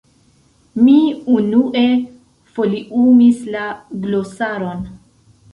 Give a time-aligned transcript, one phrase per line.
[0.85, 0.95] Mi
[1.33, 1.83] unue
[2.55, 3.69] foliumis la
[4.07, 4.83] glosaron.